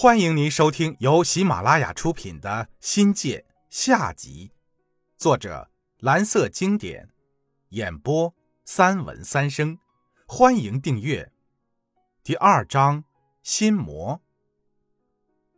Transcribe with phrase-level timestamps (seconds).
[0.00, 2.48] 欢迎您收听由喜马拉雅出品的
[2.78, 4.52] 《新界》下集，
[5.16, 5.68] 作者
[5.98, 7.08] 蓝色经典，
[7.70, 8.32] 演播
[8.64, 9.76] 三文三生。
[10.24, 11.32] 欢迎订阅。
[12.22, 13.02] 第二章
[13.42, 14.22] 心魔。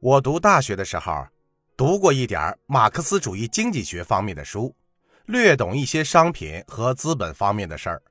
[0.00, 1.28] 我读大学的时候，
[1.76, 4.74] 读过一点马克思主义经济学方面的书，
[5.26, 8.02] 略懂一些商品和资本方面的事儿，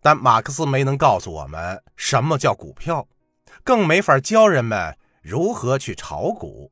[0.00, 3.08] 但马克思没能告诉我们什么叫股票，
[3.64, 4.96] 更没法教人们。
[5.28, 6.70] 如何去炒股？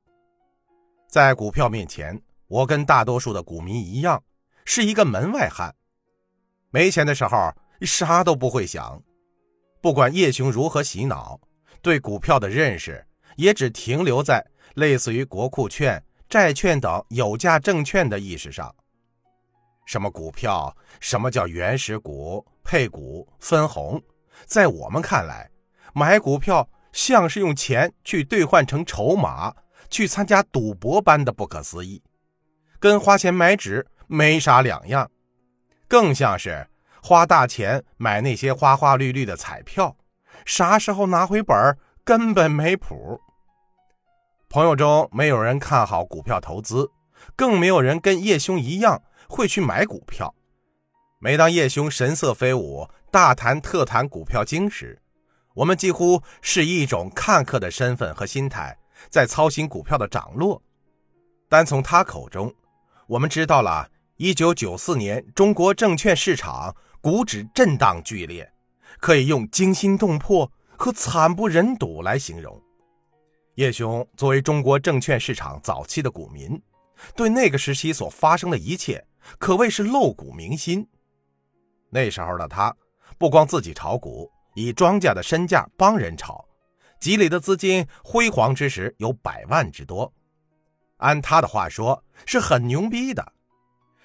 [1.08, 4.22] 在股票面前，我跟大多数的股民一样，
[4.64, 5.74] 是一个门外汉。
[6.70, 9.02] 没钱的时候，啥都不会想。
[9.82, 11.40] 不管叶雄如何洗脑，
[11.82, 13.04] 对股票的认识
[13.34, 14.40] 也只停留在
[14.74, 18.72] 类似于国库券、债券等有价证券的意识上。
[19.84, 24.00] 什么股票，什么叫原始股、配股、分红，
[24.46, 25.50] 在我们看来，
[25.92, 26.64] 买股票。
[26.94, 29.52] 像是用钱去兑换成筹码，
[29.90, 32.00] 去参加赌博般的不可思议，
[32.78, 35.10] 跟花钱买纸没啥两样，
[35.88, 36.69] 更像是
[37.02, 39.96] 花大钱买那些花花绿绿的彩票，
[40.46, 43.20] 啥时候拿回本根本没谱。
[44.48, 46.88] 朋友中没有人看好股票投资，
[47.34, 50.32] 更没有人跟叶兄一样会去买股票。
[51.19, 55.00] 每当叶兄神色飞舞，大谈特谈股票经时，
[55.55, 58.77] 我们几乎是以一种看客的身份和心态
[59.08, 60.60] 在操心股票的涨落，
[61.48, 62.52] 单从他口中，
[63.06, 63.88] 我们知道了
[64.19, 68.52] 1994年中国证券市场股指震荡剧烈，
[68.98, 72.60] 可以用惊心动魄和惨不忍睹来形容。
[73.55, 76.60] 叶兄作为中国证券市场早期的股民，
[77.14, 79.06] 对那个时期所发生的一切
[79.38, 80.88] 可谓是露骨铭心。
[81.91, 82.75] 那时候的他，
[83.16, 84.28] 不光自己炒股。
[84.55, 86.44] 以庄家的身价帮人炒，
[86.98, 90.12] 积累的资金辉煌之时有百万之多。
[90.98, 93.32] 按他的话说，是很牛逼的，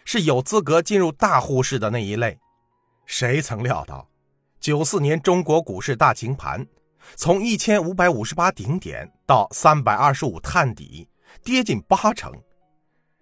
[0.03, 2.37] 是有资格进入大户室的那一类。
[3.05, 4.10] 谁曾料到，
[4.60, 6.66] 九四年中国股市大清盘，
[7.16, 11.08] 从一千五百五十八顶点到三百二十五探底，
[11.43, 12.33] 跌近八成，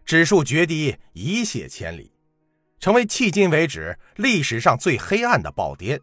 [0.05, 2.11] 指数绝低一泻千里，
[2.79, 6.01] 成为迄今为止历史上最黑暗的暴跌。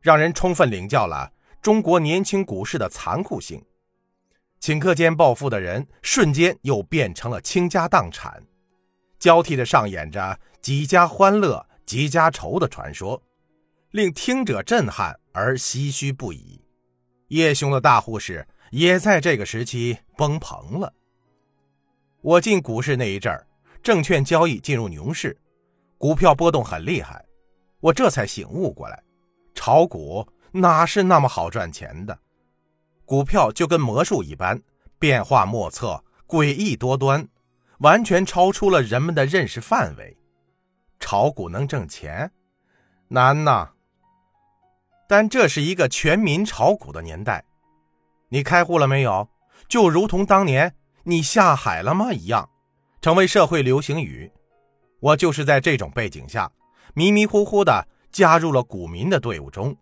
[0.00, 3.62] 让人充分领教了中国年轻股市的残酷性，
[4.60, 8.42] 顷刻间暴富的人瞬间又变成了倾家荡产，
[9.18, 13.22] 交替的上演着几家欢乐几家愁的传说，
[13.90, 16.64] 令听者震撼而唏嘘不已。
[17.28, 20.92] 叶兄的大户市也在这个时期崩棚了。
[22.22, 23.46] 我进股市那一阵儿，
[23.82, 25.36] 证券交易进入牛市，
[25.98, 27.24] 股票波动很厉害，
[27.80, 29.02] 我这才醒悟过来。
[29.62, 32.18] 炒股哪是那么好赚钱的？
[33.04, 34.58] 股票就跟魔术一般，
[34.98, 37.28] 变化莫测，诡异多端，
[37.80, 40.16] 完全超出了人们的认识范围。
[40.98, 42.32] 炒股能挣钱？
[43.08, 43.68] 难呐！
[45.06, 47.44] 但这是一个全民炒股的年代。
[48.30, 49.28] 你开户了没有？
[49.68, 52.48] 就如同当年你下海了吗一样，
[53.02, 54.32] 成为社会流行语。
[55.00, 56.50] 我就是在这种背景下，
[56.94, 57.86] 迷迷糊糊的。
[58.10, 59.76] 加入了股民的队伍中，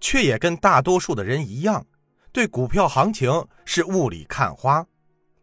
[0.00, 1.84] 却也跟大多数的人一样，
[2.32, 4.86] 对股票行情是雾里看花，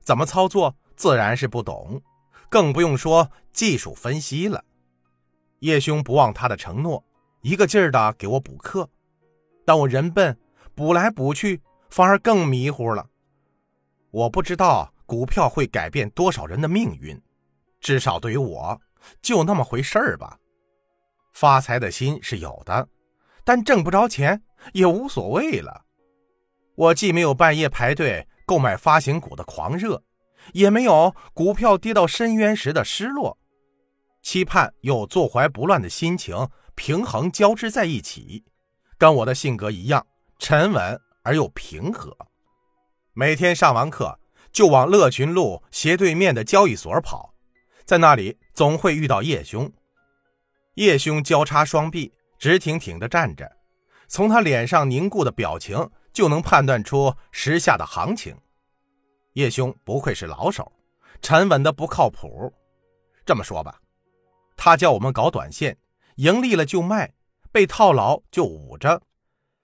[0.02, 2.02] 怎么操作自然是不懂，
[2.50, 4.64] 更不用说技术分析了。
[5.60, 7.04] 叶兄不忘他的承诺，
[7.42, 8.90] 一个劲儿的给我补课，
[9.66, 10.38] 但我人笨，
[10.74, 13.08] 补来补去反而更迷糊了。
[14.12, 17.20] 我不知道股票会改变多少人的命运，
[17.82, 18.80] 至少对于我，
[19.22, 20.40] 就那么回事儿吧。
[21.36, 22.88] 发财的心是有的，
[23.44, 24.42] 但挣不着钱
[24.72, 25.84] 也无所谓了。
[26.76, 30.02] 我既没有半夜排队购买发行股的狂热，
[30.54, 33.38] 也没有股票跌到深渊时的失落，
[34.22, 38.46] 期盼又坐怀不乱的心情平衡交织在一起，
[38.98, 40.08] 跟我的性格一样
[40.40, 42.16] 沉稳而又平和。
[43.12, 44.18] 每天上完课
[44.54, 47.34] 就往乐群路斜对面的交易所跑，
[47.84, 49.70] 在那里总会遇到叶兄。
[50.76, 53.50] 叶兄交叉双臂，直挺挺地站着，
[54.08, 58.38] 从他脸上凝固的表情就能判断出时下的行情。
[59.34, 60.72] 叶兄不愧是老手，
[61.22, 62.54] 沉稳的不靠谱。
[63.26, 63.82] 这么说吧，
[64.58, 65.78] 他叫我们搞短线，
[66.16, 67.14] 盈利了就卖，
[67.52, 69.02] 被套牢就捂着，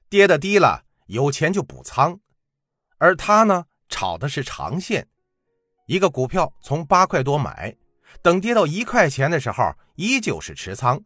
[0.10, 2.20] 跌的低了有钱就补仓。
[2.98, 5.06] 而他呢，炒的是长线，
[5.88, 7.76] 一个股票从八块多买。
[8.22, 11.04] 等跌到一块钱的时候，依旧是持仓，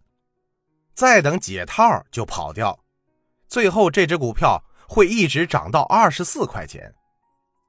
[0.93, 2.79] 再等解套就跑掉，
[3.47, 6.93] 最后这只股票会一直涨到二十四块钱。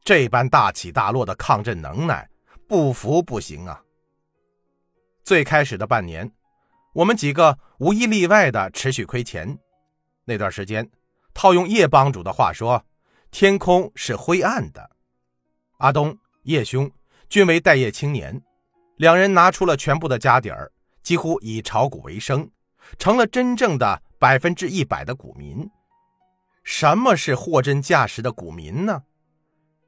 [0.04, 2.28] 这般大起大落的抗震能耐，
[2.68, 3.82] 不服不行啊！
[5.24, 6.30] 最开始的半年，
[6.92, 9.58] 我们几个无一例外的持续亏钱。
[10.24, 10.88] 那段时间，
[11.34, 12.84] 套用叶帮主的话说，
[13.32, 14.90] 天空是灰暗的。
[15.78, 16.88] 阿东、叶兄
[17.28, 18.40] 均为待业青年，
[18.96, 20.72] 两人拿出了全部的家底儿，
[21.02, 22.50] 几乎以炒股为生，
[22.98, 25.68] 成了真正的百分之一百的股民。
[26.64, 29.02] 什么是货真价实的股民呢？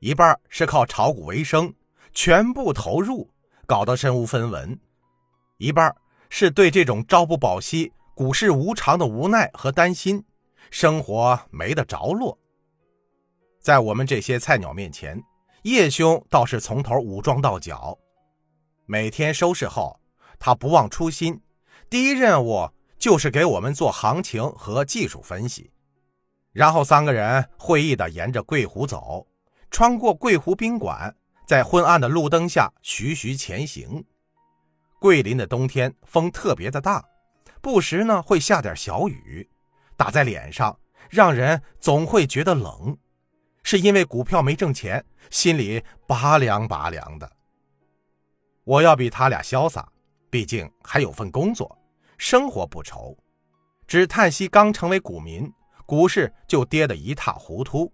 [0.01, 1.75] 一半是靠炒股为生，
[2.13, 3.29] 全部投入，
[3.67, 4.79] 搞得身无分文；
[5.57, 5.93] 一半
[6.29, 10.23] 是对这种朝不保夕、股市无常的无奈和担心，
[10.71, 12.39] 生活没得着落。
[13.61, 15.21] 在我们这些菜鸟面前，
[15.63, 17.99] 叶兄倒是从头武装到脚。
[18.91, 20.01] 每天收市后，
[20.39, 21.43] 他不忘初心，
[21.91, 25.71] 第一任务就是给我们做行情和技术分析。
[26.53, 29.27] 然后三个人会意的沿着桂湖走，
[29.71, 31.15] 穿过桂湖宾馆，
[31.47, 34.03] 在昏暗的路灯下徐徐前行。
[34.99, 37.05] 桂林的冬天风特别的大，
[37.61, 39.47] 不时呢会下点小雨，
[39.99, 40.81] 打在脸上，
[41.11, 42.97] 让人总会觉得冷。
[43.63, 47.31] 是因为股票没挣钱，心里拔凉拔凉的。
[48.69, 49.91] 我要比他俩潇洒，
[50.29, 51.75] 毕竟还有份工作，
[52.19, 53.17] 生活不愁。
[53.87, 55.51] 只叹息刚成为股民。
[55.87, 57.91] 股市就跌得一塌糊涂，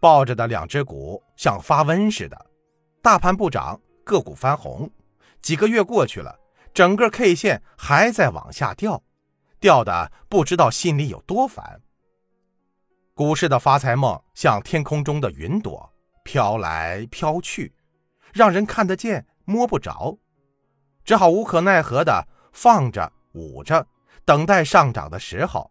[0.00, 2.46] 抱着的两只股像发瘟似的，
[3.02, 4.90] 大盘不涨，个股翻红。
[5.42, 6.40] 几个月过去了，
[6.72, 9.02] 整个 K 线还在往下掉，
[9.60, 11.82] 掉的不知道心里有多烦。
[13.12, 15.92] 股市的发财梦像天空中的云朵，
[16.24, 17.74] 飘来飘去，
[18.32, 20.18] 让人看得见摸不着，
[21.04, 23.86] 只好无可奈何的放着捂着，
[24.24, 25.70] 等待上涨的时候。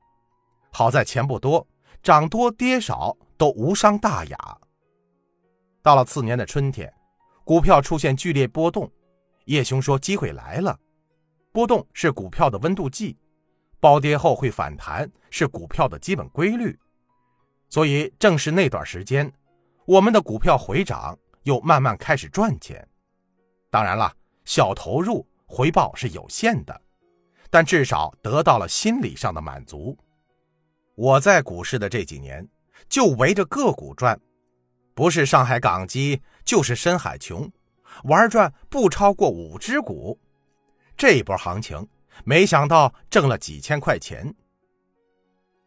[0.72, 1.66] 好在钱不多，
[2.01, 4.57] 涨多跌少都无伤大雅。
[5.81, 6.92] 到了次年的春天，
[7.44, 8.92] 股票出现剧烈波动，
[9.45, 10.78] 叶兄说机会来了。
[11.51, 13.18] 波动是股票的温度计，
[13.80, 16.78] 暴跌后会反弹是股票的基本规律。
[17.69, 19.31] 所以正是那段时间，
[19.86, 22.86] 我们的股票回涨，又慢慢开始赚钱。
[23.75, 24.10] 当然了，
[24.45, 26.81] 小投入回报是有限的，
[27.50, 29.98] 但至少得到了心理上的满足。
[30.95, 32.48] 我在股市的这几年，
[32.88, 34.18] 就围着个股转，
[34.94, 37.51] 不是上海港机，就是深海琼，
[38.06, 40.18] 玩转不超过五只股。
[40.95, 41.86] 这一波行情，
[42.24, 44.33] 没想到挣了几千块钱。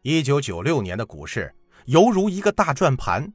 [0.01, 1.53] 一九九六年的股市
[1.85, 3.31] 犹如一个大转盘，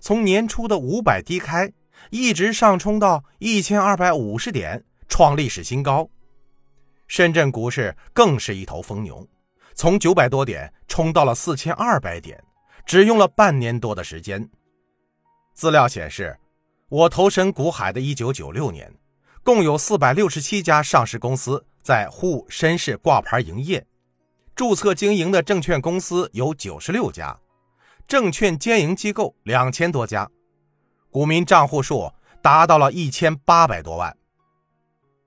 [0.00, 1.72] 从年初的五百低开，
[2.10, 6.08] 一直上冲到一千二百五十点，创历史新高。
[7.06, 9.26] 深圳股市更是一头疯牛。
[9.74, 12.42] 从九百多点冲到了四千二百点，
[12.84, 14.50] 只用了半年多的时间。
[15.54, 16.36] 资料显示，
[16.88, 18.92] 我投身股海的一九九六年，
[19.42, 23.86] 共有四百六十七家上市公司在沪深市挂牌营业，
[24.54, 27.38] 注册经营的证券公司有九十六家，
[28.06, 30.28] 证券兼营机构两千多家，
[31.10, 32.12] 股民账户数
[32.42, 34.16] 达到了一千八百多万。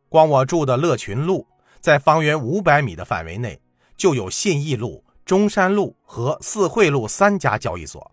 [0.09, 1.47] 光我住的乐群路，
[1.79, 3.59] 在方圆五百米的范围内。
[3.97, 8.11] 就有信义路、中山路和四惠路三家交易所。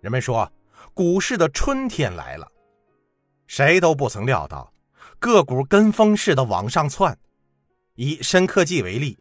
[0.00, 0.50] 人们说，
[0.92, 2.50] 股市的春天来了，
[3.46, 4.72] 谁都不曾料到，
[5.20, 7.16] 个股跟风似的往上窜。
[7.94, 9.16] 以深科技为例，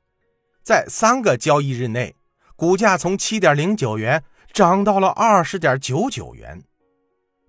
[0.63, 2.15] 在三个交易日内，
[2.55, 6.59] 股价从七点零九元涨到了二十点九九元。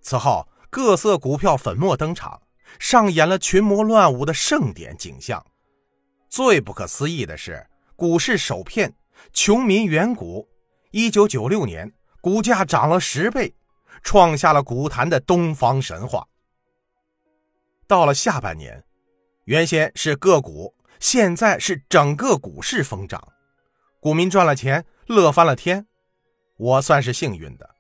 [0.05, 2.43] 此后，各色股票粉墨登场，
[2.79, 5.45] 上演了群魔乱舞的盛典景象。
[6.29, 7.67] 最不可思议的是。
[7.97, 8.93] 股市首骗，
[9.33, 10.49] 穷民远股。
[10.91, 13.55] 一九九六年，股价涨了十倍，
[14.03, 16.27] 创下了股坛的东方神话。
[17.87, 18.85] 到了下半年，
[19.45, 23.27] 原先是个股，现在是整个股市疯涨，
[24.01, 25.87] 股民赚了钱，乐翻了天。
[26.57, 27.74] 我算是幸运的，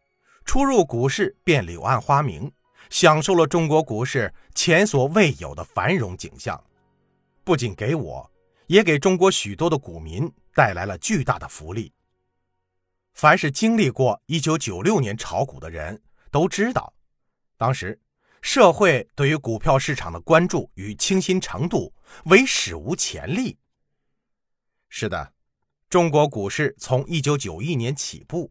[0.44, 2.52] 初入股市便柳暗花明，
[2.90, 6.62] 享受了中国股市前所未有的繁荣景象，
[7.42, 8.30] 不仅给我。
[8.66, 11.92] 也给中国许多的股民带来了巨大的福利。
[13.12, 16.94] 凡是经历过1996年炒股的人都知道，
[17.58, 18.00] 当时
[18.40, 21.92] 社会对于股票市场的关注与倾心程度
[22.24, 23.58] 为史无前例。
[24.88, 25.34] 是的，
[25.90, 28.50] 中国股市从1991年起步，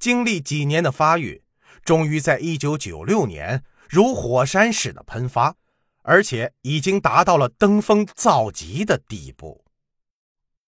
[0.00, 1.44] 经历几年的发育，
[1.84, 5.54] 终于在1996年如火山似的喷发。
[6.02, 9.66] 而且已经达到了登峰造极的地步。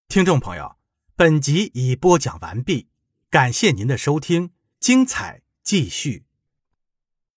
[0.07, 0.77] 听众朋友，
[1.17, 2.89] 本集已播讲完毕，
[3.31, 6.27] 感谢您的收听，精彩继续。